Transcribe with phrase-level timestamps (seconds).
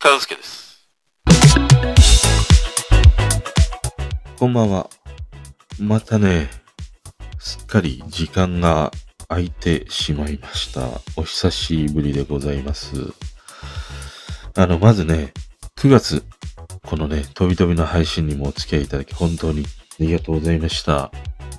[0.00, 0.86] 和介です。
[4.38, 4.88] こんばんは。
[5.80, 6.48] またね、
[7.40, 8.92] すっかり時間が
[9.26, 10.88] 空いてしまいました。
[11.16, 13.12] お久しぶりでございます。
[14.54, 15.32] あの、まずね、
[15.76, 16.22] 9月、
[16.86, 19.66] このね、飛び飛びの配信にもお付き合いいただき、本当にあ
[19.98, 21.10] りがとうございました。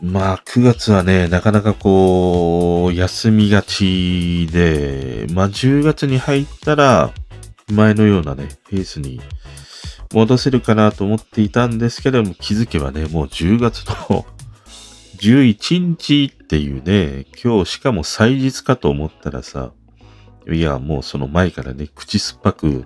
[0.02, 7.14] まあ、9月はね、なかなかこう、休みがちで、まあ、10月に入ったら、
[7.72, 9.22] 前のようなね、ペースに
[10.14, 14.26] 戻せるかなと思っていたんですけども、気づけばね、もう10月の
[15.20, 19.72] 11日っていうね、今日しかも祭日かと思ったらさ、
[20.50, 22.86] いや、もうその前からね、口酸っぱく、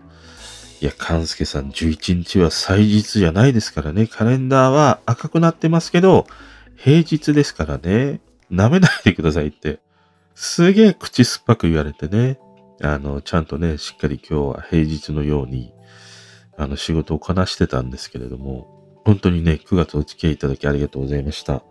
[0.81, 6.27] いや、勘介さん11日は祭日じゃないですからね、カレンダーは赤くなってますけど、
[6.75, 8.19] 平日ですからね、
[8.51, 9.79] 舐めないでくださいって、
[10.35, 12.37] すげえ口酸っぱく言われてね、
[12.81, 15.73] あの、ちゃんとね、しっかり今日は平日のように、
[16.57, 18.67] あの、仕事をこなしてたんですけれども、
[19.05, 21.63] 本当にね、9月お付き合いいただきありがとうございました。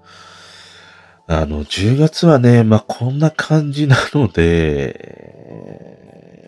[1.26, 5.62] あの、10月はね、まあ、こんな感じなので、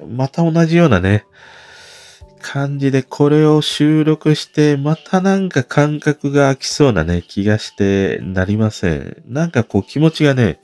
[0.08, 1.24] また同じようなね、
[2.40, 9.22] 感じでこれを収録して、またなんか感覚が空きそうなね、気がしてなりません。
[9.26, 10.60] なんかこう気持ちがね、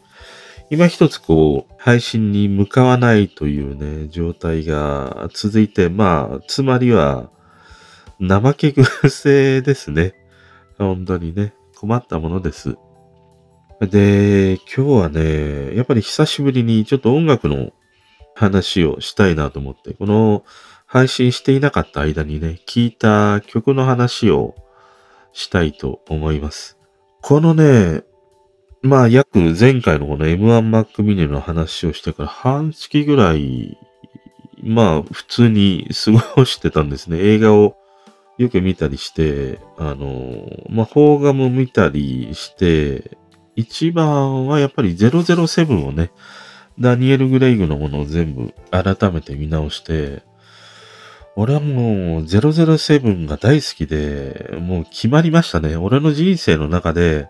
[0.70, 7.30] 今一つこう、配信に向かわないというね、状態が続いて、まあ、つまりは、
[8.20, 10.14] 怠け癖ですね。
[10.78, 12.76] 本当にね、困ったものです。
[13.80, 17.72] で、今日はね、やっぱり久しぶりにちょっと音楽の
[18.34, 20.44] 話をしたいなと思って、この
[20.86, 24.54] 配信していなかった間にね、聴いた曲の話を
[25.32, 26.78] したいと思います。
[27.22, 28.02] このね、
[28.82, 33.78] まあ約前回のこの M1 Mac mini の話をしてから半月ぐらい、
[34.62, 37.18] まあ普通に過ごしてたんですね。
[37.18, 37.76] 映画を
[38.38, 43.18] よく見たりして、あの、まあ邦画も見たりして、
[43.54, 46.10] 一番はやっぱり007をね、
[46.78, 50.22] ダニエル・グレイグのものを全部改めて見直して、
[51.36, 55.76] 俺はもう007が大好きで、もう決まりましたね。
[55.76, 57.28] 俺の人生の中で、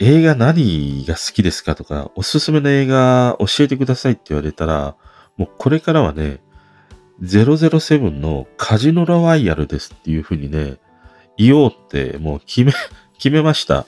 [0.00, 1.74] 映画何が好きですか？
[1.74, 4.96] とか、おすすめの映画教えてくださいって言われたら、
[5.36, 6.40] もうこれからはね、
[7.22, 10.78] 007のカジノロワイヤルですっていう風にね、
[11.36, 12.72] 言おうってもう決め、
[13.18, 13.86] 決めました。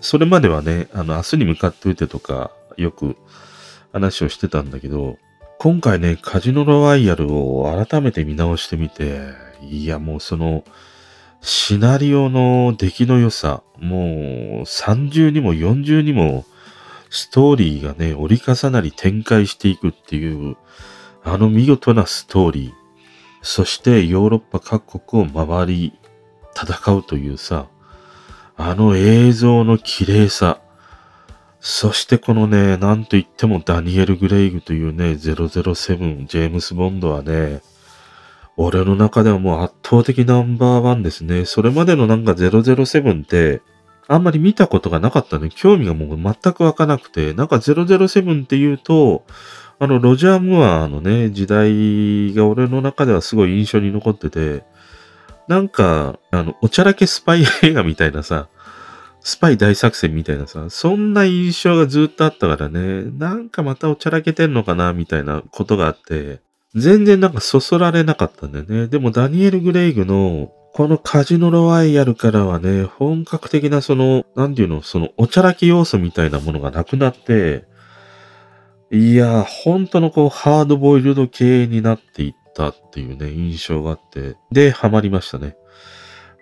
[0.00, 3.16] それまではね、あの、明日に向かって打てとか、よく
[3.92, 5.16] 話をしてたんだけど、
[5.58, 9.28] 今回ね、カジノロワイヤルを改めて見直してみて、
[9.62, 10.64] いや、もうその、
[11.40, 16.44] シナリオの出来の良さ、もう30にも40にも
[17.10, 20.56] ストーリーがね、折り重なり展開していくっていう、
[21.24, 22.72] あの見事なストーリー。
[23.42, 25.92] そしてヨーロッパ各国を回り
[26.54, 27.66] 戦うというさ、
[28.56, 30.60] あの映像の綺麗さ。
[31.60, 37.62] そしてこのね、なんと言ってもダニエル・グレイグというね、007、ジェームス・ボンドはね、
[38.56, 41.44] 俺の中ではもう圧倒的ナンバーワンですね。
[41.44, 43.60] それまでのなんか007って、
[44.08, 45.48] あんまり見たことがなかったね。
[45.54, 49.24] 興味がもう全く湧かなくて、なんか007って言うと、
[49.78, 54.64] あの、ロジャー・ムアーのね、時代が俺の中ではすごい印象に残ってて、
[55.48, 58.48] なんか、あの、おちゃらけスパイ映画みたいなさ、
[59.20, 66.40] スパイ大作戦みたいなさ、そんな印象がずっとあったからね、なんかまたおちゃらけてんのかな、みたいなことがあって、
[66.74, 68.86] 全然なんかそそられなかったんだよね。
[68.88, 77.64] でもダニエル・グレイグのこのカジノロワイヤルからはね、本格的なその、なんていうの、そのおちゃらけ要素みたいなものがなくなって、
[78.90, 85.56] いや、本当のこうハードボイルド系になっていったっていうね、印象があって、で、ハマりましたね。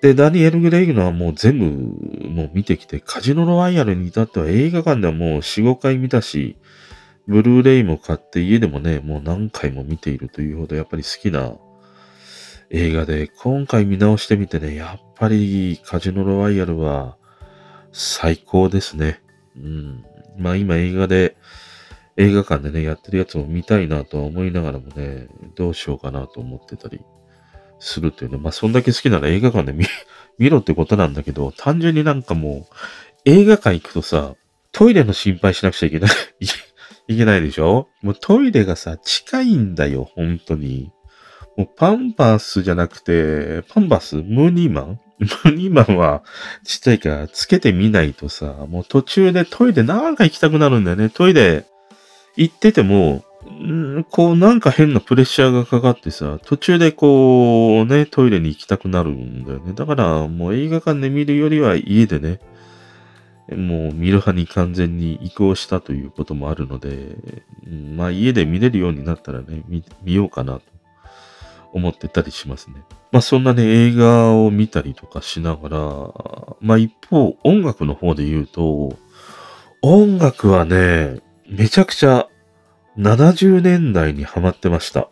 [0.01, 6.57] で、ダニエル・グレイグのはもう全部もう見てきて、カジノロワイヤルに至っては映画館ではもう4、5回見たし、
[7.27, 11.54] ブルーレイも買って家でもね、もう何回も見ているというほどやっぱり好きな
[12.71, 17.17] 映画で、今回見直してみてね、やっぱりカジノロワイヤルは
[17.93, 19.21] 最高ですね。
[19.57, 20.05] うん。
[20.39, 21.37] まあ今映画で、
[22.17, 25.27] 映画館でね、やってるやつも見たいなとは思いながらもね、
[25.57, 27.01] どうしようかなと思ってたり
[27.81, 28.39] するっていうね。
[28.39, 29.84] まあそんだけ好きなら映画館で見、
[30.39, 32.75] 見ろってことなんだけど、単純になんかもう、
[33.25, 34.34] 映画館行くとさ、
[34.73, 36.11] トイレの心配しなくちゃいけない。
[37.09, 37.89] いけないでしょ？
[38.03, 40.93] もうトイレがさ、近いんだよ、本当に。
[41.57, 44.17] もうパンパスじゃなくて、パンパス？
[44.17, 45.01] ムーニーマン？
[45.19, 46.23] ムーニーマンは
[46.65, 51.11] ちっちゃいからつけてみないとさ、もう途中でトイレなんか行きたくなるんだよね。
[51.11, 51.67] トイレ
[52.37, 59.73] 行ってても、んこうなんか変なプレッシャーがかかってさ、途中でこうね、トイレに行きたくなるんだよね。
[59.75, 62.41] だからもう映画館で見るよりは家でね、
[63.51, 67.17] もう見る派に完全に移行したということもあるので、
[67.97, 70.63] まあ家で見れるようになったらね、見見ようかなと
[71.72, 72.77] 思ってたりしますね。
[73.13, 75.78] まあそんなね、映画を見たりとかしながら、
[76.61, 78.97] まあ一方、音楽の方で言うと、
[79.83, 82.28] 音楽はね、めちゃくちゃ
[82.99, 85.09] 70年代にハマってました。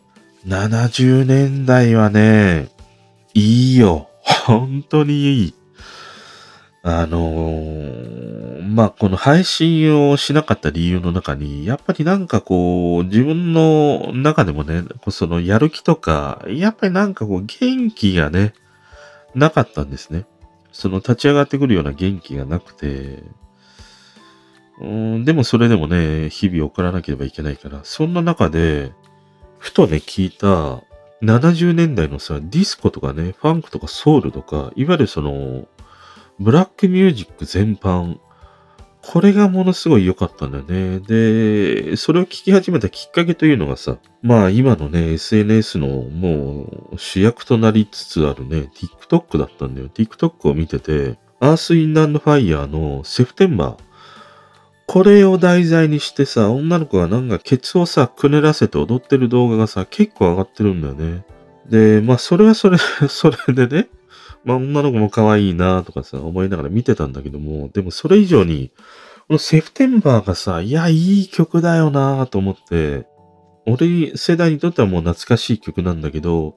[0.47, 2.69] 70年代はね、
[3.35, 4.09] いいよ。
[4.47, 5.55] 本当にいい。
[6.89, 18.55] あのー、まあ、この配信をしなかった理由の中に、やっぱりなんかこう、自分の中でもね、そのやる気とか、やっぱりなんかこう、元気がね、
[19.35, 20.27] なかったんですね。
[20.73, 23.23] その立ち上がってくるような元気がなくて、
[24.81, 28.93] うん、でもそれでもね、日々送らなければいけないから、そんな中で、
[29.59, 30.83] ふとね、聞いた、
[31.21, 35.67] 70年代のさ、ディスコとかね、ファンクとかソウルとか、いわゆるその、
[36.41, 38.19] ブラックミュージック全般、
[39.03, 41.01] これがものすごい良かったんだよね。
[41.01, 49.89] で、それを聞き始めたきっかけというのがさ、まあ今のね、SNS のもう主役となりつつあるね、TikTok だったんだよ。
[49.89, 53.89] TikTok を見てて、アース・ウィンド・アンド・ファイヤーのセプテンバー。
[54.87, 61.25] これを題材にしてさ、女の子がなんかケツをさ、くねらせて踊ってる動画がさ、結構上がってるんだよね。
[61.69, 63.89] で、まあそれはそれ、それでね、
[64.45, 68.73] まあ女の子も可愛いなとかさ、思いながら見てたんだけども、でもそれ以上に、
[69.29, 73.07] このセプテンバーがさ、いや、いい曲だよなと思って、
[73.67, 76.57] 俺世代にとってはもう懐かしい曲なんだけど、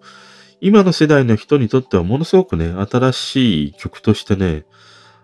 [0.62, 4.63] 今の世代の人にとってはものすごくね、新しい曲としてね、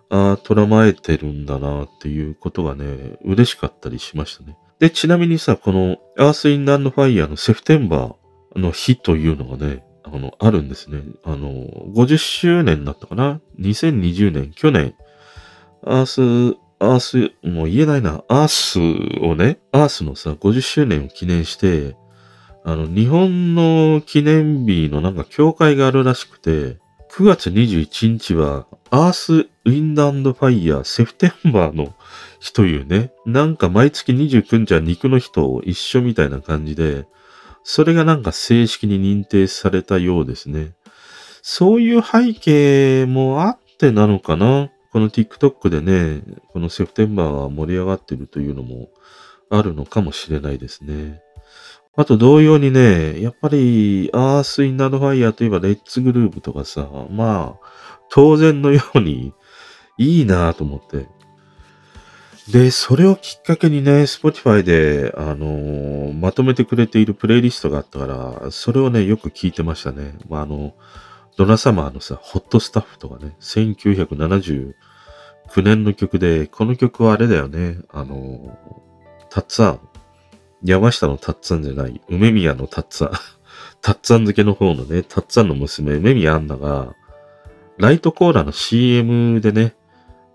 [0.09, 4.57] ああ、捉まえてるんだなっていうことがね、嬉しかったりしましたね。
[4.79, 9.83] で、ちなみにさ、このアース・ウィンド・アンド・ファイヤーのセプテンバーの日というのがね、
[10.13, 11.01] あの、あるんですね。
[11.23, 11.51] あの、
[11.93, 14.95] 50周年だったかな ?2020 年、去年、
[15.83, 18.79] アース、アース、もう言えないな、アース
[19.23, 21.95] をね、アースのさ、50周年を記念して、
[22.63, 26.77] あの、日本の記念日のなんか協会があるらしくて、
[27.11, 31.93] 9月21日は、アース・ウィンド・ファイヤー・セプテンバーの
[32.39, 37.07] 日というね、なんか毎月29日は肉の日と一緒みたいな感じで、
[37.69, 40.71] それがなんか正式に認定されたようですね。
[41.41, 44.69] そういう背景もあってなのかな？
[44.93, 46.23] この TikTok でね、
[46.53, 48.87] このセプテンバーが盛り上がってるというのも
[49.49, 51.21] あるのかもしれないですね。
[51.97, 57.67] あと同様にね、やっぱりアース・ウィンド・アンド・ファイヤーといえばレッツ・グルーブとかさ、まあ、
[58.09, 59.33] 当然のように
[59.97, 61.05] いいなぁと思って。
[62.51, 70.13] で、それをきっかけにね、Spotify で、あのー、まとめてくれているプレイリストがあったから、それをね、よく聞いてましたね。
[70.29, 70.73] まあ、あの、
[71.37, 74.73] ドナサマーのさ、ホットスタッフとかね、1979
[75.57, 78.57] 年の曲で、この曲はあれだよね、あの
[79.29, 79.79] タッツァン。
[80.63, 83.11] 山下のタッツァンじゃない、梅宮のタッツァン。
[83.81, 86.95] タッツァン漬けの方のね、タッツァンの娘、梅宮アンナが、
[87.77, 89.75] ライトコーラの CM でね、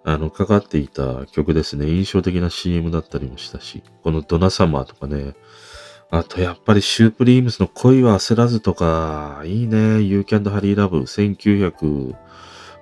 [0.04, 1.86] あの、かかっていた曲ですね。
[1.86, 5.34] 印象的な CM だったりもしたし、このドナサマーとかね、
[6.10, 10.02] あとやっぱりシュープリームスの恋は焦らずとか、いいね。
[10.02, 12.14] You Can't Hurry Love 1900。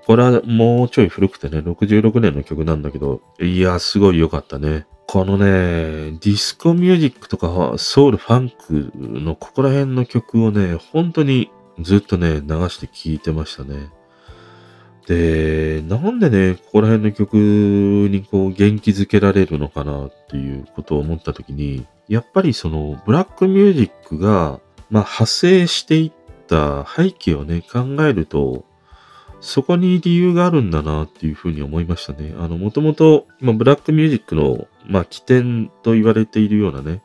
[0.06, 4.86] これはもうちょい古くてね、66年の曲なんだけど、いや、すごい良かったね。
[5.06, 11.50] このね、ディスコミュージックとかソウル、ファンクのここら辺の曲をね、本当に
[11.80, 13.90] ずっとね、流して聴いてましたね。
[15.10, 28.64] で、なんでね、ここら辺の曲にこう元気づけられるのかなっていうことを思ったときに、やっぱりそのブラックミュージックが、まあ、派生していった背景をね、考えると、
[29.40, 32.32] そこに理由があるんだなっていうふうに思いましたね。
[32.38, 37.02] あの、もともと、まあ、ブラックミュージックの、まあ、起点と言われているようなね、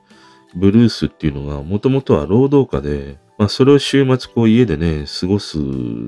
[0.53, 5.57] ブルースっていうのが、もともとは労働家で、まあ、それを週末こう家でね、過ごす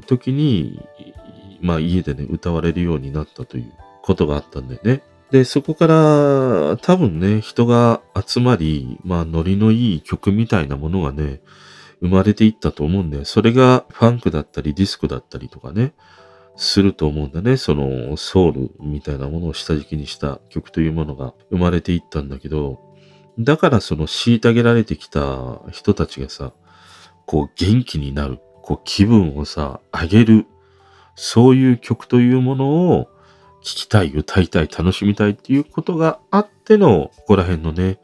[0.02, 0.80] 時に、
[1.62, 5.04] まあ家でね、歌われるようになったということがあったんだよね。
[5.32, 11.42] で、そこから多分ね、人が集まり、まあノリのいい曲みたいなものがね、
[12.00, 13.26] 生まれていったと思うんだよ。
[13.26, 15.94] それがファンクだったりディスコだったりとかね、
[16.56, 17.58] すると思うんだね。
[17.58, 22.80] そのソウルみたいなものを下敷きにした曲というものが生まれていったんだけど、
[23.40, 26.54] だからその虐げられてきた人たちがさ、
[27.26, 30.46] こう元気になる、こう気分をさ、上げる
[31.18, 33.10] そういう曲というものを
[33.62, 37.98] 聴きたい、歌いたい、楽しみたいっていうことがあっての、ここら辺のね、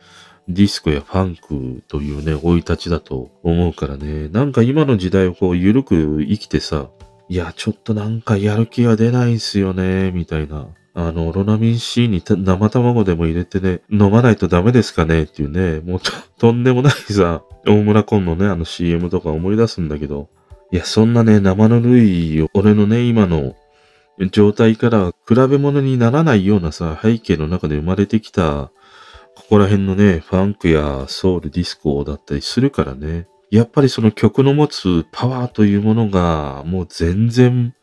[0.50, 4.28] ディスコやファンクというね、生い立ちだと思うからね。
[4.30, 6.90] なんか今の時代をこう、ゆるく生きてさ、
[7.30, 10.68] いや、ちょっとなんかやる気が出ないんすよね、みたいな。
[10.96, 20.30] あの、ロナミン C に生卵でも入れてね、飲まないとダメですかねっていうね、もうと、とんでもないさ、大村コンのね、あの CM とか思い出すんだけど、
[20.72, 23.56] いや、そんなね、生の類を、俺のね、今の
[24.32, 28.72] 状態から比べ物にならないようなさ、背景の中で生まれてきた、
[29.36, 33.28] ここら辺のね、ファンクやソウル、ディスコだったりするからね。
[33.50, 37.76] やっぱりその曲の持つパワーというものが、もう全然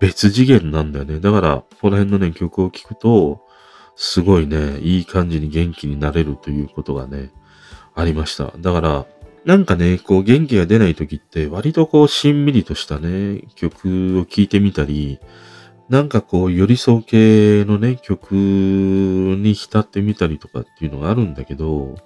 [0.00, 1.20] 別次元なんだよね。
[1.20, 3.40] だから、ここら辺のね、曲を聴くと、
[3.96, 7.30] すごいね、いい感じに元気になれるということがね、
[7.94, 8.52] ありました。
[8.58, 9.06] だから、
[9.44, 15.18] なんかね、こう元気が出ない時って、割とこうしんみりとしたね、曲を聴いてみたり、
[15.90, 21.96] なんかこう寄り添う系のね、曲に浸ってみたりとかっていうのがあるんだけど、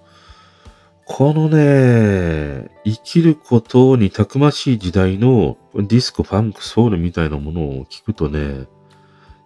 [1.04, 8.66] このね、生きることにたくましい時代のディスコ、ファンク、ソウルみたいなものを聞くとね、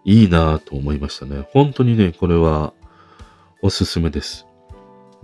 [0.04, 1.46] いいなぁと思いましたね。
[1.52, 2.72] 本当にね、これは
[3.60, 4.46] おすすめです。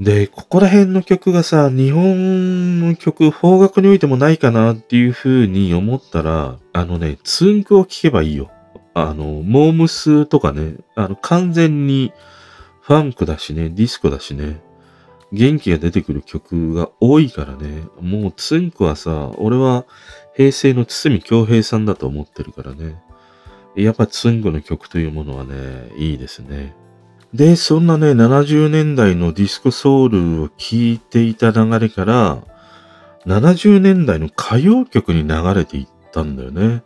[0.01, 8.51] で、ここら辺の曲がさ、日本の曲、方角においてもないかなっていう風に思ったら、あのね、ツンクを聴けばいいよ。
[8.95, 12.13] あの、モームスとかね、あの、完全に
[12.81, 14.61] ファンクだしね、ディスコだしね、
[15.33, 17.83] 元気が出てくる曲が多いからね。
[18.01, 19.85] もうつんくはさ、俺は
[20.37, 23.03] 平成の堤京平さんだと思ってるからね。
[23.75, 26.75] やっぱつんくの曲というものはね、いいですね。
[27.35, 32.39] で、そんなね、70年代のディスコソウルを聴いていた流れから、
[33.27, 36.83] 70年代の歌謡曲に流れていったんだよね。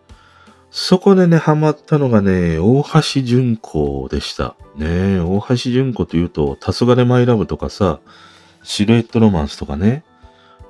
[0.73, 4.57] そこでね、ハマったのがね、大橋純子でした。
[4.75, 8.01] ね大橋純子というと、黄昏マイラブとかさ、
[8.65, 10.03] シルエットロマンスとかね、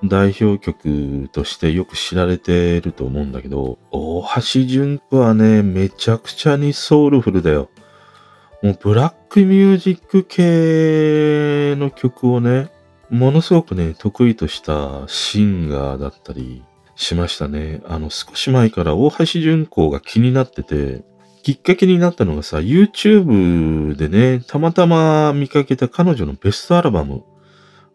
[0.04, 7.70] 代表曲としてよく知られてると思うんだけど、大橋純子はね、めちゃくちゃにソウルフルだよ。
[8.62, 12.70] もうブラックミュージック系の曲をね、
[13.10, 16.62] ものすごくね、得意としたシンガーだったり
[16.94, 17.82] しましたね。
[17.88, 21.02] あの、少し前から大橋純子が気になってて、
[21.42, 27.24] きっかけになったのがさ、YouTube でね、たまたま見かけた彼女のベストアルバム、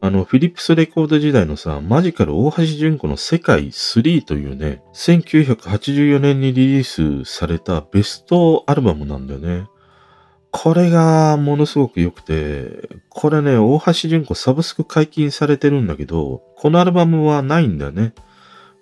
[0.02, 9.68] あの、フィリップスレコード時代のさ、マジカル大橋純子の世界3というね、1984年にリリースされたベストアルバムなんだよね。
[10.60, 18.16] これがものすごく良くて、これね、大橋純子サブスク解禁されてるんだけど、このアルバムはないんだよね。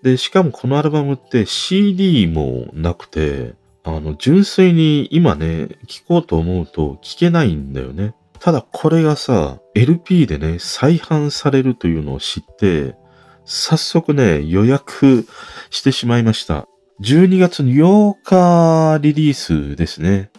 [0.02, 8.16] で、しかもこのアルバムって CD もなくて、あの、純粋に今ね、聴こうと思うと聴けないんだよね。
[8.40, 12.96] ただこれがさ、LP でね、再販されるというのを知って、
[13.44, 15.28] 早速ね、予約
[15.72, 16.70] してしまいました。
[17.02, 20.30] 12月8日リリースですね。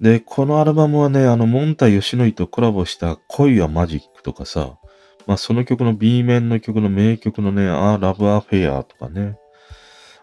[0.00, 4.78] で、このアルバムはね、あの、モンタヨシノイとコラボした恋はマジックとかさ、
[5.26, 9.36] まあその曲の B 面の曲の名曲のね、あ Love Affair とかね、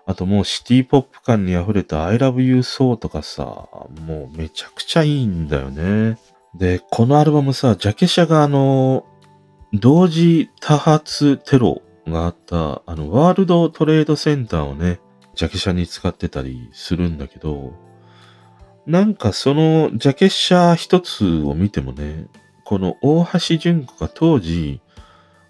[0.07, 6.17] あともうシティポップ感に溢れた I Love You So とかさ、もうめちゃくちゃいいんだよね。
[6.55, 9.05] で、このアルバムさ、ジャケ写があの、
[9.73, 14.99] 同時多発テロがあった、あの、ワールドトレードセンターをね、
[15.35, 17.73] ジャケ写に使ってたりするんだけど、
[18.87, 22.27] なんかそのジャケ写一つを見てもね、
[22.63, 24.79] この大橋純子が当時、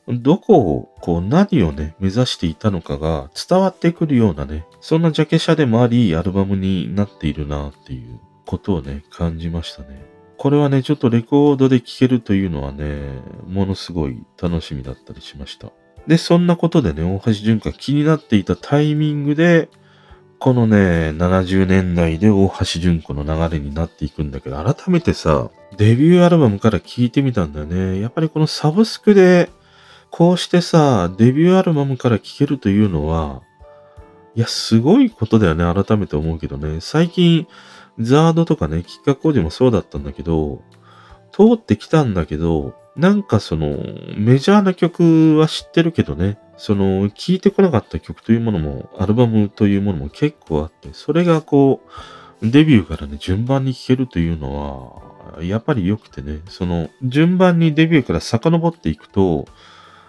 [0.08, 10.04] どこを、こう何をね、目指していたのかが伝わってくるようなね、そんなジャケ写でもあり、アルバムになっているなっていうことをね、感じましたね。
[10.38, 13.02] これはね、ちょっとレコードで聴けるというのはね、
[13.46, 15.72] ものすごい楽しみだったりしました。
[16.08, 19.70] で、そんなことでね、大橋純子が気になっていたタイミングで、
[20.40, 28.00] このね、70年代で大橋純子の流れになっていくんだけど、改めてさ、デビューアルバムから聴いてみたんだよね。
[28.00, 29.50] やっぱりこのサブスクで、
[30.12, 33.42] こうしてさ、デビューアルバムから聴けるというのは、
[34.36, 36.82] いや、すごいことだよね、改めて思うけどね。
[36.82, 37.48] 最近、
[38.00, 40.62] ザードとかね、企画工事もそうだったんだけど、
[41.32, 43.78] 通ってきたんだけど、なんかその、
[44.16, 51.82] メジャーな曲は知ってるけどね、その、聴いてこなかった曲というものも、アルバムというものも結構あって、それがこ
[52.42, 55.02] う、デビューからね、順番に聴けるというの
[55.36, 59.46] は、やっぱり良くてね、その、順番にデビューから遡っていくと、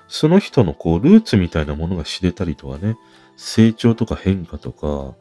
[0.08, 2.96] その人のこう、ルーツみたいなものが知れたりとかね、
[3.36, 5.14] 成長とか変化とか、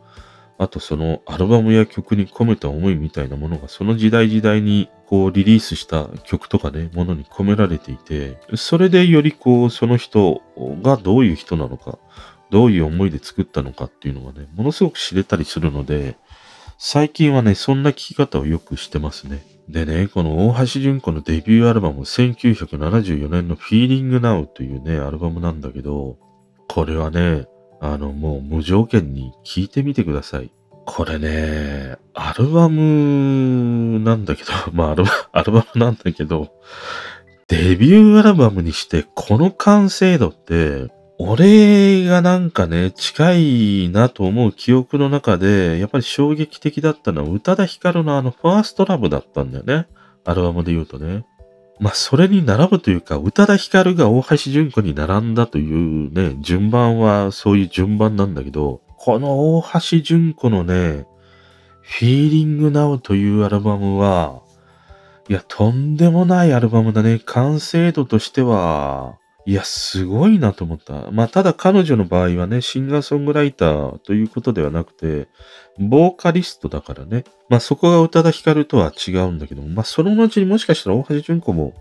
[0.58, 10.42] あとそのアルバムや曲に込めた思いみたいなものがその時代時代にこうリリースした曲とかね、ものに込められていて、それでよりこう、その人
[10.82, 11.98] がどういう人なのか、
[12.50, 16.18] どういう思いで作ったのかっていうのがね、ものすごく知れたりするので、
[16.78, 19.44] 最近はね、そんな聞き方をよくしてますね。
[19.70, 26.18] でね、この大橋純子のデビューアルバム、1974年の Feeling Now というね、アルバムなんだけど、
[26.68, 27.48] これはね、
[27.82, 30.52] あの、もう無条件に聴いてみてください。
[30.88, 36.50] これね、アルバムなんだけど、 まあアルバアルバムなんだけど、
[37.50, 40.88] デビューアルバムにしてこの完成度って、
[41.20, 49.88] 俺がなんかね、近いなと思う記憶の中で、やっぱり衝撃的だったのは宇多田ヒカルのあのファーストラブだったんだよね。
[50.24, 51.26] アルバムで言うとね。
[51.80, 55.70] まあ、それに並ぶというか、宇多田ヒカルが大橋純子に並んだとい
[56.08, 61.06] うね、順番はそういう順番なんだけど、この大橋純子のね、
[62.00, 64.42] Feeling Now というアルバムは、
[65.30, 67.20] いや、とんでもないアルバムだね。
[67.26, 71.10] 完成度としては、いや、すごいなと思った。
[71.12, 75.30] まあ、ただ彼女の場合はね、シンガーソングライターということではなくて、
[75.80, 77.24] ボーカリストだからね。
[77.50, 81.74] まあ、そこが宇多田ヒカルとは違うんだけども、まあ、その後にもしかしたら大橋純子も、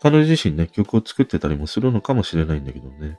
[0.00, 3.18] 彼女自身ね、曲を作ってたりもするのかもしれないんだけどね。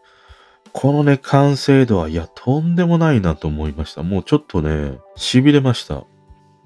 [0.80, 4.04] このね、完成度は、いや、とんでもないなと思いました。
[4.04, 6.04] もうちょっとね、痺れました。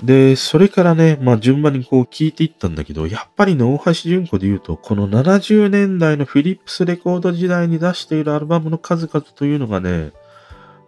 [0.04, 10.12] で、それからね、まあ順番にこう聞いていったんだけど、やっぱりね、大橋純子で言うと、この70年代のフィリップスレコード時代に出しているアルバムの数々というのがね、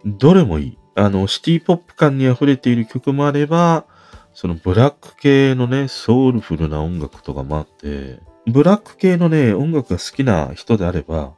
[0.04, 0.78] どれもいい。
[0.94, 3.86] あの、シティポップ感に溢れている曲もあれば、
[4.34, 11.32] そのブラック系のね、ソウルフルな音楽とかもあって、ブラック系のね、音楽が好きな人であれば、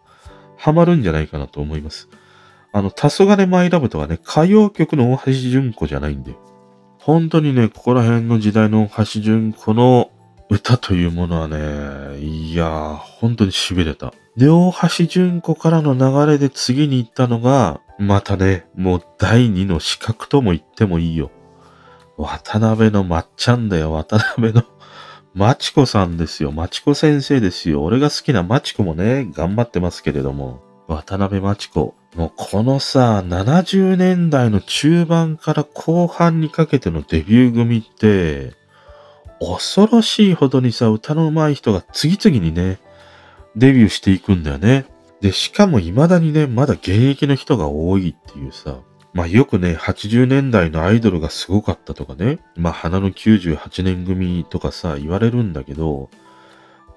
[0.56, 2.08] ハマるんじゃないかなと思います。
[2.72, 6.36] あの、黄昏マイラブとかね、歌謡曲の大橋純子じゃないんだよ。
[6.98, 10.10] 本当にね、ここら辺の時代の大橋順子の
[10.50, 14.12] 歌というものはね、いやー、本当に痺れた。
[14.36, 21.30] で、大橋純子からの流れで次に行ったのが、またね、もう第二の資格とも言ってもいいよ。
[22.19, 24.64] 渡辺のまっちゃんだよ、渡辺の。
[25.36, 26.50] まちこさんですよ。
[26.50, 27.84] まちこ先生ですよ。
[27.84, 30.62] 俺が好きなまちこもね、頑張ってますけれども。
[30.88, 31.94] 渡辺まちこ。
[32.14, 38.54] もうこのさ、70年代の中盤から後半にかけてのデビュー組って、
[39.38, 42.78] 恐ろしいほどにさ、歌の上手い人が次々にね、
[43.56, 44.86] デビューしていくんだよね。
[45.20, 48.78] で、しかも未だにね、まだ現役の人が多いっていうさ、
[49.16, 56.10] まあよくね、80年代のアイドルがすごかったとかね、まあ花の98年組とかさ、言われるんだけど、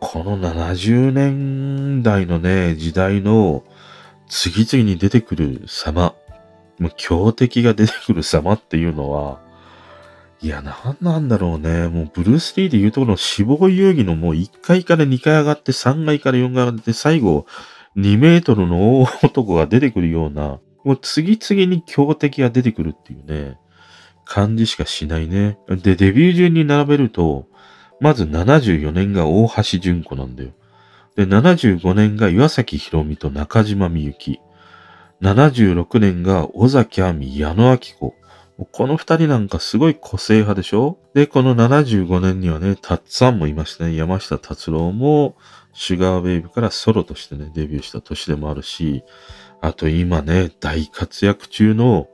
[0.01, 3.63] この70年代のね、時代の
[4.27, 6.13] 次々に出てくる様、
[6.77, 9.39] もう強敵が出てくる様っていうのは、
[10.41, 11.87] いや、なんなんだろうね。
[11.87, 17.45] もうブルース・リーで言うところの死亡遊戯のもう1階から2階上がって3階から4階上がって最後
[17.95, 23.57] 2メートルの大男が出てくるような、もう次々に強敵が出てくるっていうね、
[24.25, 25.57] 感じしかしないね。
[25.67, 27.47] で、デビュー順に並べると、
[27.99, 30.51] まず74年が大橋純子なんだよ。
[31.15, 34.39] で、75年が岩崎宏美と中島みゆき。
[35.21, 38.15] 76年が尾崎亜美、矢野明子。
[38.71, 40.97] この二人なんかすごい個性派でしょ？
[41.13, 43.95] で、この75年にはね、たっつぁんもいましたね。
[43.95, 45.35] 山下達郎も、
[45.73, 49.03] シュガーベイブからソロとしてね、デビューした年でもあるし、
[49.61, 52.07] あと今ね、大活躍中の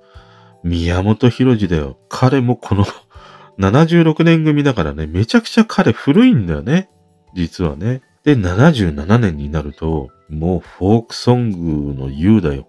[0.63, 1.97] 宮本浩次だよ。
[2.10, 2.86] 彼もこの
[3.60, 6.89] 76年組だからね、めちゃくちゃ彼古いんだよね。
[7.36, 8.01] 実はね。
[8.23, 12.67] で、77年になると、もうフォークソングの優だよ。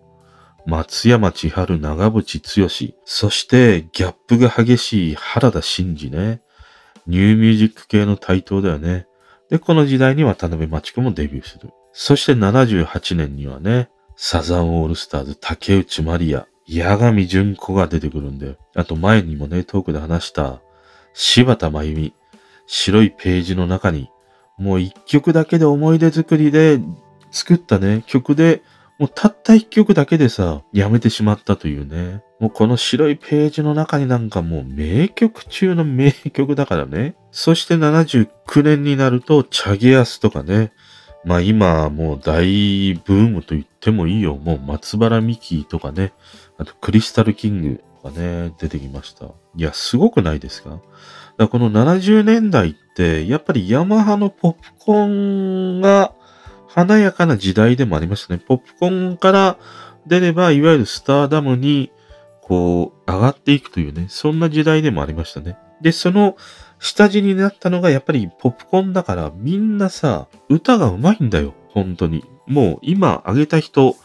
[0.66, 2.94] 松山千春、長渕剛。
[3.04, 6.42] そしてギャップが激しい原田真二ね。
[7.06, 9.06] ニューミュージック系の台頭だよね。
[9.48, 11.70] で、この時代に渡辺真知子もデビューする。
[11.92, 18.56] そして78年にはね、サザンオールスターズ、竹内まりや、八神純子が出てくるんだよ。
[18.74, 20.60] あと前にもね、トークで話した、
[21.12, 22.14] 柴田真由美。
[22.66, 24.10] 白いページの中に
[24.58, 26.80] もう一曲だけで思い出作りで
[27.30, 28.62] 作ったね、曲で、
[28.98, 32.22] もうたった一曲だけでさ、やめてしまったというね。
[32.40, 37.14] もうこの白いページの中になんかもう名曲中の名曲だからね。
[37.30, 40.72] そして79年になると、チャゲアスとかね。
[41.26, 44.36] まあ今もう大ブームと言ってもいいよ。
[44.36, 46.12] もう松原美希とかね。
[46.56, 49.26] あとクリスタルキングとかね、出てきました。
[49.26, 50.80] いや、すごくないですか？
[51.36, 56.14] だこの70年代って、やっぱりヤマハのポップコーンが
[56.68, 58.40] 華やかな時代でもありましたね。
[58.46, 59.58] ポップコーンから
[60.06, 61.90] 出れば、いわゆるスターダムに、
[62.40, 65.58] こう、上がっていくというね、そんな時代でもありましたね。
[65.80, 66.36] で、その
[66.78, 71.54] 下地になったのがやっぱりポップコーンだからみんなさ、歌が上手いんだよ。
[71.68, 72.24] 本当に。
[72.46, 73.96] もう今挙げた人、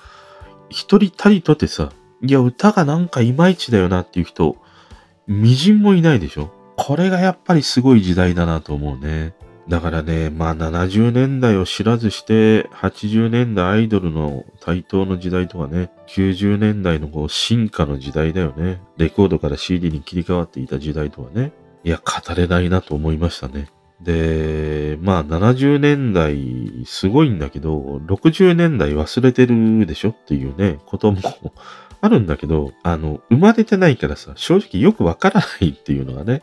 [0.69, 1.91] 一人たりとてさ、
[2.23, 4.57] いや、歌がなんかいまいちだよなっていう人、
[5.27, 6.51] みじんもいないでしょ。
[6.77, 9.33] これがやっぱりすごい時代だなと思うね。
[9.67, 18.81] だからね、まあ70年代を知らずして、80年代アイドルの台頭の時代とかね、90年代のこう進化の時代だよね。
[18.97, 21.53] レコードから CD に切り替わっていた時代とかね。
[21.83, 23.69] いや、語れないなと思いましたね。
[24.01, 31.19] で、まあ70年代すごいんだけど、60年代忘れてるでしょっていうね、ことも
[32.01, 36.41] あるんだけど、あの、生まれてないからさ、正直よくわからないっていうのがね、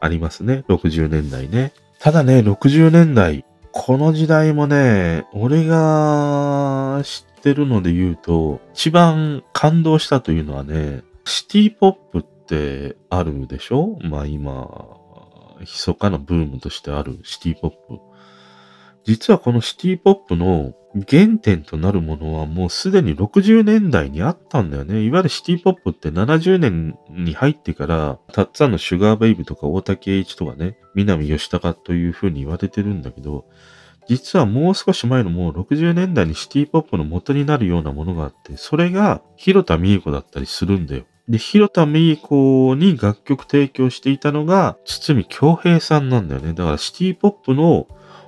[0.00, 0.64] ありますね。
[0.68, 1.72] 60年代ね。
[1.98, 13.98] ただね、60年代、この時代もね、俺が知ってるので言うと、一番感動したというのはね、シティポップってあるでしょ？
[14.02, 14.68] まあ今、
[15.60, 18.00] 密かなブームとしてあるシティポップ。
[19.04, 20.74] 実はこのシティポップの
[21.08, 25.02] 原点となるものはもうすでに60年代にあったんだよね。
[25.02, 33.46] いわゆるシティポップって70年に入ってから、たっつぁんのシュガーベイブとか大竹栄一とかね、南吉高という風に言われてるんだけど、
[34.08, 41.04] 実はもう少し前のもう60年代にシティポップの元になるようなものがあって、それが広田美恵子だったりするんだよ。
[41.30, 46.54] で、広田美恵子に楽曲提供していたのが、堤京平さんなんだよね。
[46.54, 47.86] だからシティポップの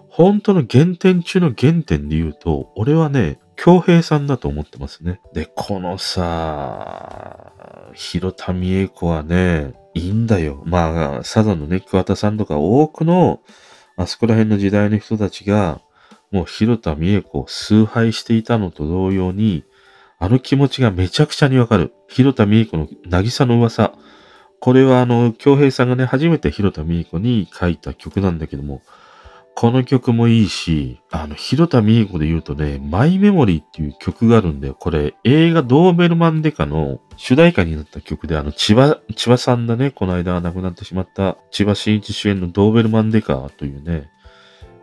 [0.08, 5.20] 本当の原点中の原点で言うと、俺はね、京平さんだと思ってますね。
[5.34, 7.52] で、このさ、
[7.92, 10.62] 広田美恵子はね、いいんだよ。
[10.64, 13.40] まあ、佐渡のね、桑田さんとか多くの、
[13.96, 15.80] あそこら辺の時代の人たちが、
[16.30, 19.64] もう広田美恵子を崇拝していたのと同様に、
[20.22, 21.92] あの気持ちがめちゃくちゃにわかる。
[22.06, 23.92] 広田美恵子の渚の噂。
[24.60, 28.82] これはあの、京平さんがね、初めて広田美恵子に書いた曲なんだけども、
[29.56, 34.76] この曲もいいし、あの、広田美恵子で言うとね、マイメモリーっていう曲があるんだよ。
[34.78, 44.08] これ、映画ドーベルマンデカの主題歌になった曲で、あの、千葉、千葉さんだね、この間亡くなってしまった千葉真一主演のドーベルマンデカというね、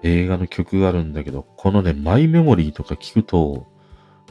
[0.03, 3.78] 映画の曲があるんだけど、このね、マイメモリーとか聞くと、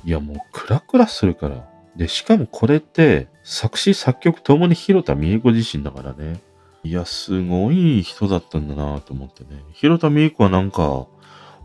[0.04, 1.68] いやもうクラクラするから。
[1.96, 6.40] で、しかもこれって、作詞作曲ともに広田美恵子自身だからね。
[6.84, 9.62] いや、すごい人だったんだなと思ってね。
[9.72, 11.06] 広田美恵子はなんか、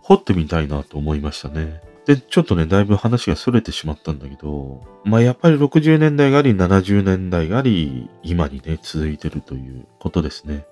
[0.02, 1.82] 掘ってみたいなと思いましたね。
[2.06, 10.66] で、ちょっとね、だいぶ話が逸れてしまったんだけど、まあやっぱり60年代があり、70年代があり、今にね、続いてるということですね。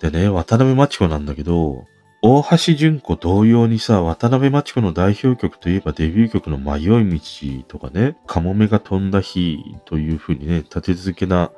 [0.00, 1.84] でね、渡辺真知子なんだけど、
[2.24, 11.50] 大橋純子同様にさ、渡辺真知子の代表曲といえばデビュー曲の迷い道とかね、カモメが飛んだ日という風にね、立て続けな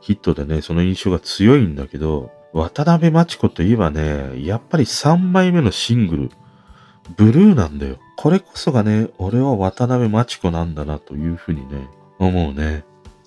[0.00, 6.30] ヒットでね、その印象が強いんだけど、渡辺真知子といえばね、やっぱり3枚目のシングル、
[7.14, 7.98] ブルーなんだよ。
[8.16, 12.84] これこそがね、俺は渡辺真知子なんだなというふうにね、思うね。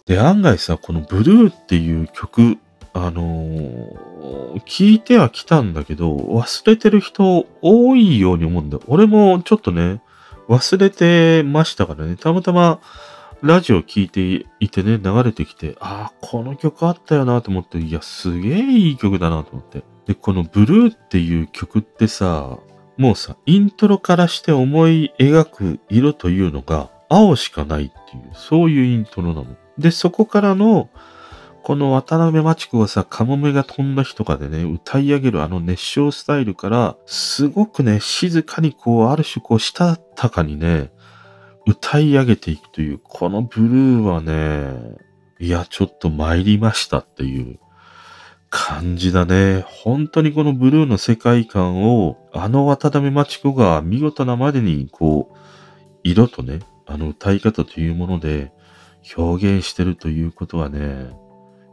[0.08, 2.58] で、案外さ、このブルーっていう曲、
[2.94, 4.09] あのー、
[4.66, 8.80] 聞いてはきたんだけど、忘れてる人多いように思うんだ。
[8.88, 10.02] 俺もちょっとね、
[10.48, 12.80] 忘れてましたからね、たまたま、
[13.42, 19.84] ラジオ聴いていてね、流れてきて、ああ、この曲あったよなと思って、いや、すげえいい曲だなと思って。
[20.08, 22.58] で、このブルーっていう曲ってさ、
[22.98, 29.56] もうさ、イントロからして思い描く色というのが青しかないっていう、そういうイントロなの。
[29.78, 30.90] で、そこからの、
[31.64, 40.92] この渡辺真知子がさ、カモメが飛んだ日とかでね、歌い上げるあの熱唱スタイルから、すごくね、静かにこう、ある種こう、したたかにね、
[41.66, 44.98] 歌い上げていくという、このブルーはね、
[45.40, 47.60] いや、ちょっと参りましたっていう
[48.50, 49.64] 感じだね。
[49.68, 55.38] 本当にこのブルーの世界観を、あの渡辺真知子が見事なまでに、こう、
[56.04, 58.52] 色とね、あの歌い方というもので
[59.16, 61.12] 表現してるということはね、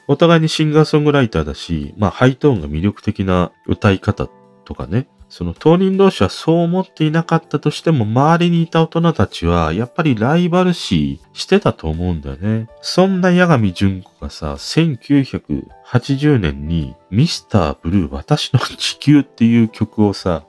[0.06, 4.28] お互いにシンガーソングライターだし、まあ、ハイトーンが魅力的な歌い方
[4.64, 12.68] とかね、その当人同士はそう思っていなかったとしても、周りにいた大人たちは、やっぱりライバル視してたと思うんだよね。
[12.82, 20.44] そんな八神純子がさ、1980年にミスターブルー私の地球っていう曲をさ、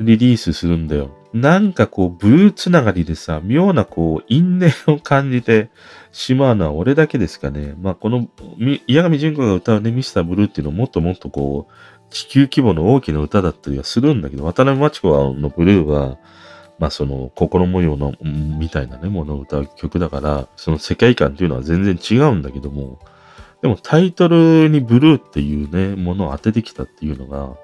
[0.00, 1.10] リリースするんだよ。
[1.34, 5.68] なんかこう、ブルーつながりでさ、妙なこう、因縁を感じて
[6.10, 7.74] しまうのは俺だけですかね。
[7.78, 8.28] まあ、この、
[8.86, 11.72] 矢神純子が歌うね、ミスターブルーっていうのをもっともっとこう、
[12.10, 16.18] 地球規模の大きな歌だったりはするんだけど、渡辺真知子のブルーは、
[16.78, 22.98] まあその心模様の、みたいなね、ものを歌う曲だから、その世界観っていうのは全然違うんだけども、
[23.62, 27.56] でもタイトルにブルーっていうね、ものを当ててきたっていうのが、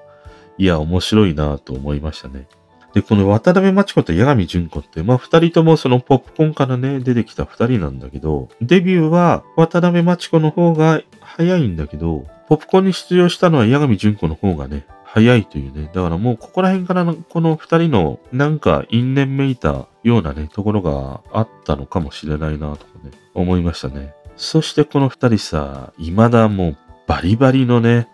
[0.57, 2.47] いや、面白いなと思いましたね。
[2.93, 15.89] で、この渡辺真知子と八神純子って、まあ二人ともそのポップコーンからね、出てきた二人なんだけど、デビューは渡辺真知子の方が早いんだけど、ポップコーンに出場したのは八神純子の方がね、早いというね。
[15.93, 24.13] だからもうここら辺からのこの二人のなんか因縁めいたようなね、ところがあったのかもしれないなとかね、思いましたね。
[24.35, 26.77] そしてこの二人さ、未だもう
[27.07, 28.07] バリバリのね、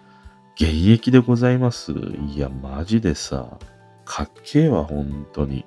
[0.56, 1.94] 現役でございます。
[1.94, 3.58] いや、マジでさ、
[4.10, 5.66] かっけえわ、本当に。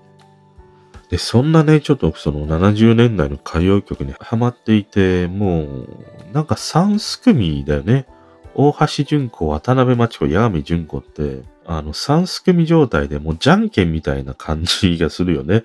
[1.08, 5.88] で、そんなね、ちょっとその70年代の歌謡曲にハマっていて、もう、
[6.32, 8.06] なんか3すくみだよね。
[8.54, 15.62] 大橋純子、渡辺真知子、八神純子って、あの、3すくみ状態でもうじゃんけんみたいな感じがするよね。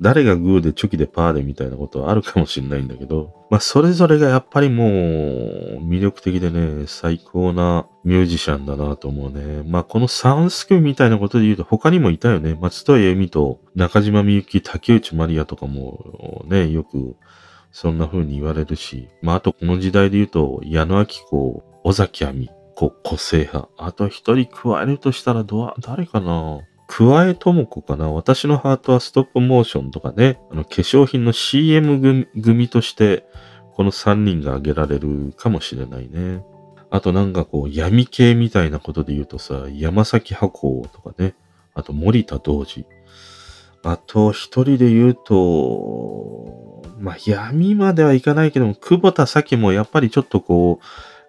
[0.00, 4.88] 誰がグーでチョキでパーでみたいなことはあるかもしれないんだけど、まあそれぞれがやっぱりもう
[5.82, 9.64] 魅力的でね、最高なミュージシャンだなと思うね。
[9.66, 12.56] まあこの3スクみたいなことで言うと他にもいたよね。
[12.60, 17.16] 松任谷由実と中島みゆき、竹内まりやとかもね、よく
[17.72, 23.68] そんな風に言われるし、まああとこの時代で言うと矢野明子、尾崎亜美、個性派。
[23.76, 26.60] あと一人加えるとしたらど、誰かな？
[26.88, 33.24] 桑江智子かな私のハートはストップモーションとかね、あの化粧品の CM 組として、
[33.74, 36.42] この3人が挙げられるかもしれないね。
[36.90, 41.34] あとなんかこう闇系みたいなことで言うとさ、山崎箱とかね、
[41.74, 42.86] あと森田道治。
[43.84, 50.84] あと一人で言うと、まあ闇まではいかないけども、久保田咲もやっぱりちょっとこう、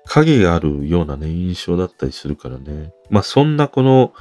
[0.06, 2.94] 影があるようなね、印象だったりするからね。
[3.10, 4.14] まあそんなこの、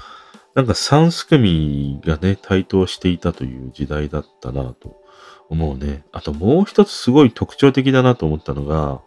[0.59, 5.01] なんか三すくみがね、台頭していたという時代だったなと
[5.49, 6.03] 思うね。
[6.11, 9.01] あともう一つすごい特徴的だなと思ったのが、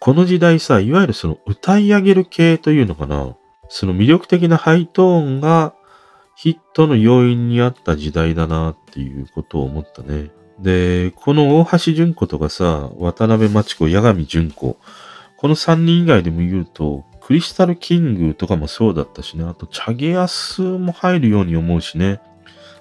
[0.00, 3.36] この時代さ、いわゆるその歌い上げる系というのかな。
[3.68, 5.74] その魅力的なハイトーンが
[6.34, 10.32] ヒットの要因にあった時代だなっていうことを思ったね。
[10.58, 14.76] で、この大橋純子とかさ、渡辺真知子、八神純子、
[15.36, 19.44] この3人以外でも言うと、クリスタルキングとかもそうだったしね。
[19.44, 22.20] あと、チャゲアスも入るように思うしね。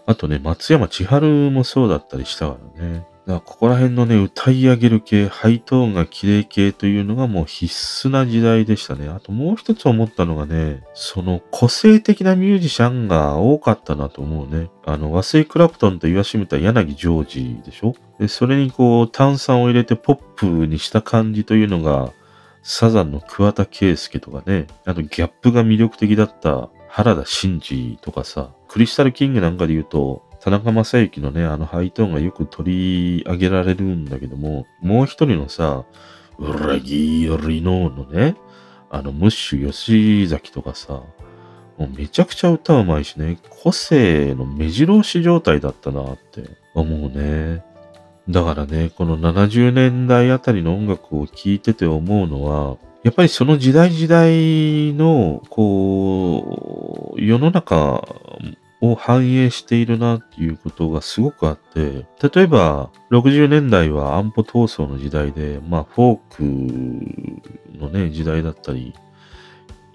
[0.05, 2.93] あとね、松山千春もそうだったりしたからね。
[2.95, 9.07] だからここら辺のね、歌い上げる系、ハイトーンが綺麗系というのがもう必須な時代でしたね。
[9.07, 14.69] あともう一つ思ったのがね、その個性的なミュージシャンが多かったなと思うね。
[14.85, 22.11] あの、和製クラプトンと言わしめた柳ジョージでしょで、それにこう炭酸を入れてポップにした感じというのが、
[22.63, 35.83] サザンの桑田佳祐とかね、あとギャップが魅力的だった原田真二とかさ、クリスタルキングなんかで言うと、田中正幸のね、あのハイトーンがよく取り上げられるんだけども、もう一人のさ、
[36.37, 38.35] 裏切りののね、
[38.89, 41.03] あのムッシュ吉崎とかさ、
[41.77, 47.63] もうめちゃくちゃ歌うまいしね、個性の目白押し状態だったなって思うね。
[48.29, 58.07] だからね、この70年代あたりの音楽を聴いてて思うのは、やっぱりその時代時代の、こう、世の中
[58.79, 68.93] を反映しているなっていうことがすごくあって、例えば、60年代は安保闘争の時代で、まあ、フォークのね、時代だったり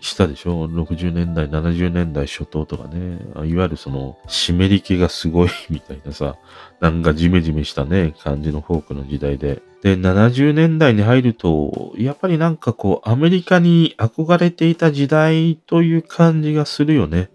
[0.01, 3.19] したでしょ ?60 年代、70年代初頭とかね。
[3.47, 6.37] いわゆるその、湿り気がすごい みたいなさ、
[6.81, 9.63] なんかジメジメしたね、感じのフォークの時代で。
[9.83, 17.31] で、70年代に入ると、やっぱりなんかこう、アメリカに憧れていた時代という感じがするよね。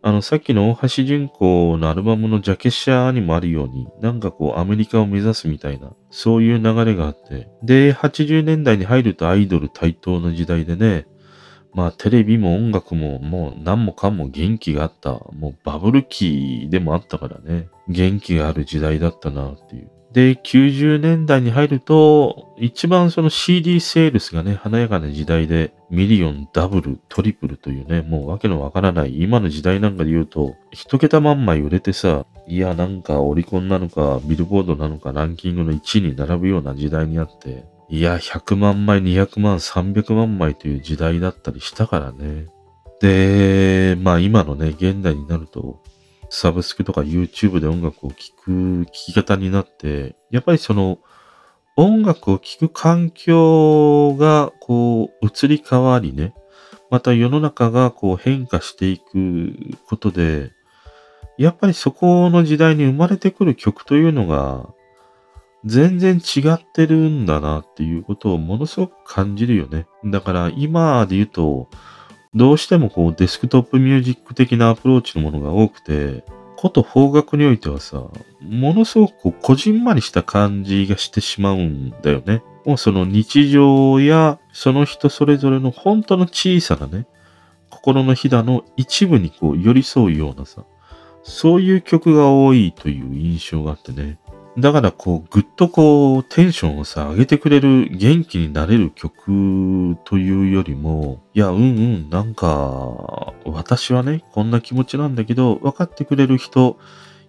[0.00, 7.48] あの、さっきの大橋純子のアルバムのジャケシャーにもあるように、なんかこう、アメリカを目指すみたいな、そういう流れがあって。
[7.62, 11.06] で、80年代に入るとアイドル台頭の時代でね、
[11.74, 15.10] まあテレビも音楽ももう何もかも元気があった。
[15.10, 17.68] もうバブル期でもあったからね。
[17.88, 19.90] 元気がある時代だったなっていう。
[20.12, 42.46] で、90年代に入ると、一番その CD セールスがね、華やかな時代で、ミリオン、ダブル、トリプルというね、もうわけのわからない、今の時代なんかで言うと、一桁万枚売れてさ、いや、なんかオリコンなのか、ビルボードなのか、ランキングの1位に並ぶような時代にあって、いや、100万枚、200万、300万枚という時代だったりしたからね。
[43.00, 45.82] で、まあ今のね、現代になると、
[46.30, 50.98] サブスクとか YouTube で音楽を聴く聞き方になって、やっぱりその
[51.76, 56.34] 音楽を聴く環境がこう移り変わりね、
[56.90, 59.54] また世の中がこう変化していく
[59.86, 60.50] ことで、
[61.38, 64.68] やっぱりそこの時代に生まれてくる曲というのが
[65.64, 69.86] 全然違ってるんだなっていうことをものすごく感じるよね。
[70.04, 71.68] だから今で言うと、
[72.34, 76.24] どうしてもこうデスクトップミュージック的なアプローチのものが多くて、
[76.56, 78.04] こと方角においてはさ、
[78.40, 82.42] ものすごくこうこじんまりした感じがしてしまうんだよね。
[82.64, 87.06] もうその日常やその人それぞれの本当の小さなね、
[87.70, 90.64] 心のひだの一部にこう寄り添うようなさ、
[91.22, 94.18] そういう曲が多いという印象があってね。
[94.58, 106.76] だからこう、ぐっとこう、テンションをさ、上げてくれる、元気になれる曲というよりも、いや、うんうん、なんか、私はね、こんな気持ちなんだけど、分かってくれる人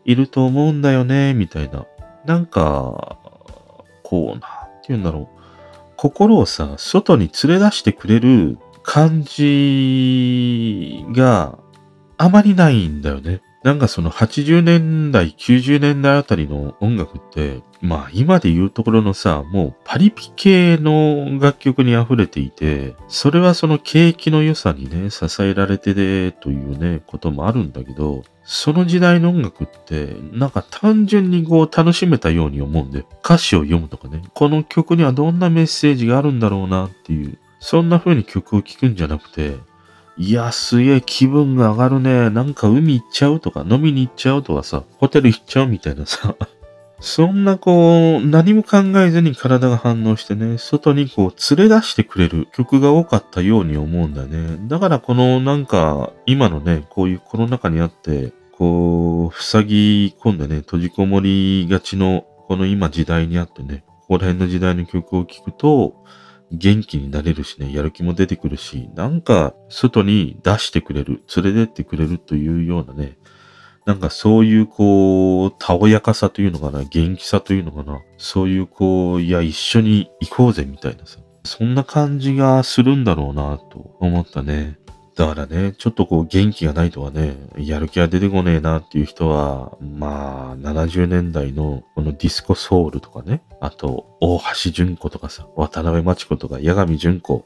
[0.05, 1.85] いると思うんだよね、みたいな。
[2.25, 3.19] なんか、
[4.03, 4.47] こう、なんて
[4.87, 5.39] 言うんだろう。
[5.97, 11.59] 心をさ、外に連れ出してくれる感じが
[12.17, 13.41] あまりないんだよね。
[13.63, 39.57] なんかその80年代、90年代あたりの音楽って、まあ今で言うところのさ、もうパリピ系の楽曲に溢れていて、それはその景気の良さにね、支えられてでというね、こともあるんだけど、その時代の音楽って、なんか単純にこう楽しめたように思うんで、歌詞を読むとかね、この曲にはどんなメッセージがあるんだろうなっていう、そんな風に曲を聴くんじゃなくて、
[40.21, 42.29] いや、すげえ気分が上がるね。
[42.29, 46.35] なんか海行っちゃうとか、飲みに行っちゃうとかさ、ホテル行っちゃうみたいなさ。
[46.99, 54.57] そんなこう、何も考えずに体が反応してね、外にこう連れ出してくれる曲が多かったように思うんだよね。
[54.67, 66.03] だからこのなんか、今のね、こういうコロナ禍にあって、こう、塞ぎ込んでね、閉じこもりがちの、この今時代にあってね、ここら辺の時代の曲を聴くと、
[66.51, 73.17] 元気になれるしね、やる気も出てくるし、なんか外に出してくれる、連れてってくれるというようなね、
[73.85, 84.77] なんかそういうこう、たおやかさというのかな、元気さというのかな、そういうこう、いや、一緒に行こうぜみたいなさ、そんな感じがするんだろうなと思ったね。
[85.19, 97.43] だからね、ちょっとこう元気がないとかね、やる気が出てこねえなっていう人は、まあ、70年代のこのディスコソウルとかね、あと、大橋純子とかさ、渡辺真知子とか、八神純子、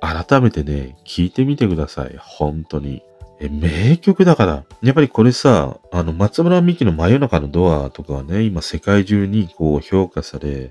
[0.00, 2.16] 改めてね、聞いてみてください。
[2.20, 3.02] 本当に。
[3.40, 4.64] え、名曲だから。
[4.80, 10.68] やっぱりこれさ、あの、松村美樹の真夜中のドアとかはね、今世界中にこう評価され、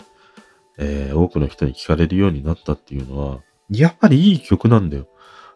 [0.77, 5.07] えー、多くの人に聞かれるようになったっていうのは、やっぱりいい曲なんだよ。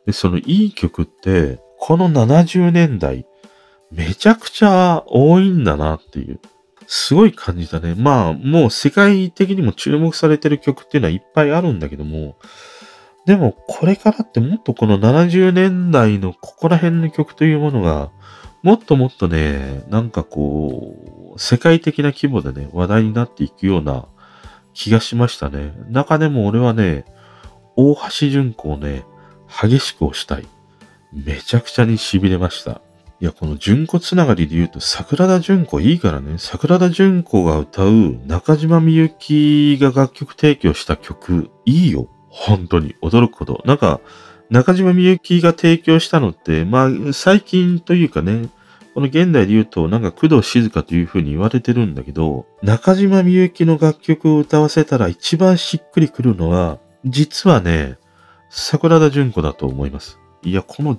[0.06, 3.26] で、そのいい曲って、この70年代、
[3.92, 6.40] めちゃくちゃ多いんだなっていう。
[6.88, 7.96] すごい感じたね。
[7.96, 12.38] まあ、もう世界的にも注目されてる曲っていうのはいっぱいあるんだけども、
[13.26, 18.12] でもこれからってもっとこの70年代のここら辺の曲というものが、
[18.62, 24.08] もっともっとね、なんかこう、世界的な規模でね、話題になっていくような
[24.74, 25.74] 気がしましたね。
[25.90, 27.06] 中でも俺はね、
[27.76, 29.06] 大橋純子をね、
[29.50, 30.48] 激しく押したい。
[31.14, 32.82] めちゃくちゃに痺れました。
[33.22, 36.36] いや、この純子つながりで言うと、桜田純子いいからね。
[36.38, 42.08] 桜田純子が歌う中島みゆきが楽曲提供した曲、いいよ。
[42.30, 42.96] 本当に。
[43.02, 43.62] 驚くほど。
[43.66, 44.02] なんか、
[44.50, 48.50] 中島みゆきが提供したのって、まあ、最近というかね、
[48.94, 57.98] この現代で言うと、なんか工藤静香という風に言われてるんだけど、中島みゆきの楽曲を歌わせたら一番しっくりくるのは、実はね、
[58.58, 60.18] 桜田淳子だと思います。
[60.42, 60.98] いや、この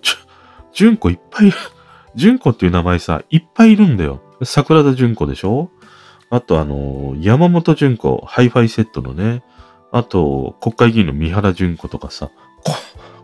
[0.73, 1.57] 淳子いっぱいいる。
[2.15, 4.21] 淳子っていう名前さ、いっぱいいるんだよ。
[4.45, 5.71] 桜田淳子でしょ？
[6.29, 9.43] あとあの、山本潤子、ハイファイセットのね、
[9.91, 12.31] あと、国会議員の三原淳子とかさ、
[12.63, 12.75] こ、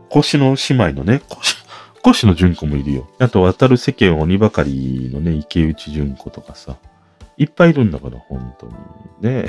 [0.08, 1.56] 腰の姉妹のね、腰、
[2.02, 3.10] 腰の淳子もいるよ。
[3.18, 6.76] あと、渡る世間鬼ばかりのね、池内淳子とかさ、
[7.36, 8.72] いっぱいいるんだから、本当に。
[9.20, 9.46] ね。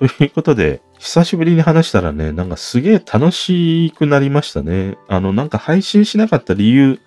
[0.00, 4.96] ということで、久しぶりに話したらね、なんかすげえ楽しくなりましたね。
[5.08, 6.98] あの、なんか配信しなかった理由、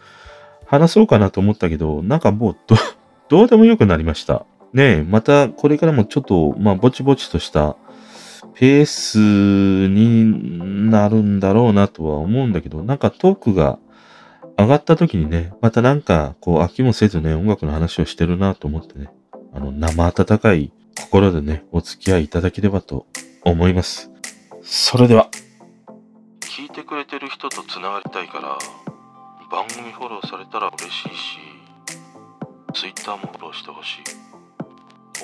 [0.67, 2.75] 話そうかなと思ったけど、なんかもうど、
[3.29, 4.45] どうでもよくなりました。
[4.73, 7.75] ねえまたこれからもちょっと、まあ、ぼちぼちとした
[8.55, 13.79] ペースになるんだろうなとは思うんだけど、なんかトークが
[14.57, 19.09] 上がった時にね、またなんかこう飽きもせずね、音楽の話をしてるなと思ってね、
[19.51, 23.07] あの生温かい心でね、お付き合いいただければと
[23.43, 24.11] 思います。
[24.61, 25.29] それでは。
[26.41, 28.57] 聞いてくれてる人と繋がりたいから、
[29.51, 31.37] 番組フォローされたら嬉しいし、
[32.73, 34.01] Twitter もフォローしてほしい。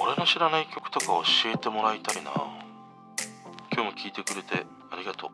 [0.01, 2.32] 俺の知らない曲とか教えてもらいたいな。
[3.72, 5.30] 今日も聞いてくれてありがとう。